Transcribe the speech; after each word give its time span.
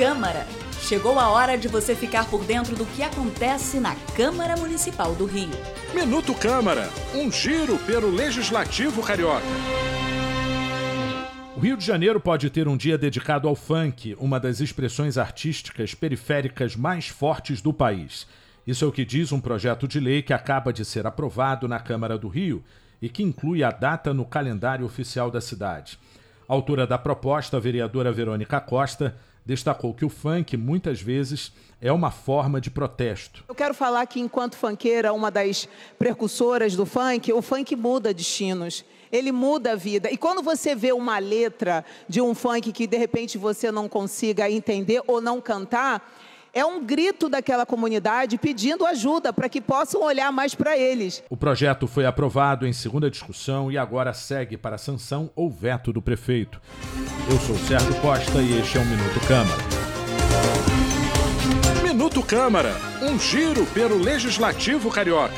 Câmara. 0.00 0.46
Chegou 0.80 1.18
a 1.18 1.28
hora 1.28 1.58
de 1.58 1.68
você 1.68 1.94
ficar 1.94 2.24
por 2.24 2.42
dentro 2.42 2.74
do 2.74 2.86
que 2.86 3.02
acontece 3.02 3.78
na 3.78 3.94
Câmara 4.16 4.56
Municipal 4.56 5.14
do 5.14 5.26
Rio. 5.26 5.50
Minuto 5.94 6.34
Câmara, 6.34 6.88
um 7.14 7.30
giro 7.30 7.76
pelo 7.80 8.08
Legislativo 8.08 9.02
Carioca. 9.02 9.44
O 11.54 11.60
Rio 11.60 11.76
de 11.76 11.84
Janeiro 11.84 12.18
pode 12.18 12.48
ter 12.48 12.66
um 12.66 12.78
dia 12.78 12.96
dedicado 12.96 13.46
ao 13.46 13.54
funk, 13.54 14.16
uma 14.18 14.40
das 14.40 14.60
expressões 14.60 15.18
artísticas 15.18 15.94
periféricas 15.94 16.74
mais 16.74 17.06
fortes 17.06 17.60
do 17.60 17.70
país. 17.70 18.26
Isso 18.66 18.86
é 18.86 18.88
o 18.88 18.92
que 18.92 19.04
diz 19.04 19.32
um 19.32 19.40
projeto 19.40 19.86
de 19.86 20.00
lei 20.00 20.22
que 20.22 20.32
acaba 20.32 20.72
de 20.72 20.82
ser 20.82 21.06
aprovado 21.06 21.68
na 21.68 21.78
Câmara 21.78 22.16
do 22.16 22.28
Rio 22.28 22.64
e 23.02 23.10
que 23.10 23.22
inclui 23.22 23.62
a 23.62 23.70
data 23.70 24.14
no 24.14 24.24
calendário 24.24 24.86
oficial 24.86 25.30
da 25.30 25.42
cidade. 25.42 25.98
A 26.48 26.54
autora 26.54 26.86
da 26.86 26.96
proposta, 26.96 27.58
a 27.58 27.60
vereadora 27.60 28.10
Verônica 28.10 28.58
Costa, 28.62 29.14
destacou 29.50 29.92
que 29.92 30.04
o 30.04 30.08
funk 30.08 30.56
muitas 30.56 31.02
vezes 31.02 31.52
é 31.80 31.90
uma 31.90 32.12
forma 32.12 32.60
de 32.60 32.70
protesto. 32.70 33.42
Eu 33.48 33.54
quero 33.54 33.74
falar 33.74 34.06
que, 34.06 34.20
enquanto 34.20 34.56
funkeira, 34.56 35.12
uma 35.12 35.28
das 35.28 35.68
precursoras 35.98 36.76
do 36.76 36.86
funk, 36.86 37.32
o 37.32 37.42
funk 37.42 37.74
muda 37.74 38.14
destinos. 38.14 38.84
Ele 39.10 39.32
muda 39.32 39.72
a 39.72 39.74
vida. 39.74 40.08
E 40.08 40.16
quando 40.16 40.40
você 40.40 40.72
vê 40.76 40.92
uma 40.92 41.18
letra 41.18 41.84
de 42.08 42.20
um 42.20 42.32
funk 42.32 42.70
que 42.70 42.86
de 42.86 42.96
repente 42.96 43.36
você 43.38 43.72
não 43.72 43.88
consiga 43.88 44.48
entender 44.48 45.02
ou 45.04 45.20
não 45.20 45.40
cantar, 45.40 46.08
é 46.54 46.64
um 46.64 46.84
grito 46.84 47.28
daquela 47.28 47.66
comunidade 47.66 48.38
pedindo 48.38 48.86
ajuda 48.86 49.32
para 49.32 49.48
que 49.48 49.60
possam 49.60 50.02
olhar 50.02 50.30
mais 50.30 50.54
para 50.54 50.78
eles. 50.78 51.24
O 51.28 51.36
projeto 51.36 51.88
foi 51.88 52.06
aprovado 52.06 52.68
em 52.68 52.72
segunda 52.72 53.10
discussão 53.10 53.70
e 53.70 53.76
agora 53.76 54.14
segue 54.14 54.56
para 54.56 54.78
sanção 54.78 55.28
ou 55.34 55.50
veto 55.50 55.92
do 55.92 56.00
prefeito. 56.00 56.60
Eu 57.30 57.38
sou 57.38 57.56
Sérgio 57.56 57.94
Costa 58.00 58.42
e 58.42 58.58
este 58.58 58.76
é 58.76 58.80
o 58.80 58.84
Minuto 58.84 59.20
Câmara. 59.28 59.62
Minuto 61.80 62.22
Câmara, 62.24 62.74
um 63.02 63.20
giro 63.20 63.64
pelo 63.66 63.96
Legislativo 63.96 64.90
Carioca. 64.90 65.32